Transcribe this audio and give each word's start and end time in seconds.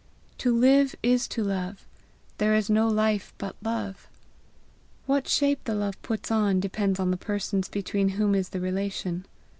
To 0.39 0.51
live 0.51 0.95
is 1.03 1.27
to 1.27 1.43
love; 1.43 1.85
there 2.39 2.55
is 2.55 2.71
no 2.71 2.87
life 2.87 3.35
but 3.37 3.55
love. 3.61 4.07
What 5.05 5.27
shape 5.27 5.63
the 5.65 5.75
love 5.75 6.01
puts 6.01 6.31
on, 6.31 6.59
depends 6.59 6.99
on 6.99 7.11
the 7.11 7.17
persons 7.17 7.69
between 7.69 8.09
whom 8.17 8.33
is 8.33 8.49
the 8.49 8.59
relation. 8.61 9.27